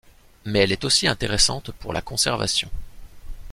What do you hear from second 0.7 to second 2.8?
est aussi intéressante pour la conservation.